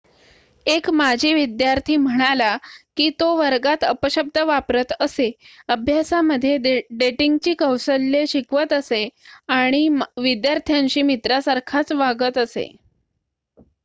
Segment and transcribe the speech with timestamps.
[0.65, 2.55] एक माजी विद्यार्थी म्हणाला
[2.97, 5.29] की 'तो वर्गात अपशब्द वापरत असे
[5.69, 6.57] अभ्यासामध्ये
[6.93, 9.07] डेटिंगची कौशल्ये शिकवत असे
[9.51, 9.87] आणि
[10.19, 12.67] विद्यार्थ्यांशी मित्रासारखाच वागत असे.'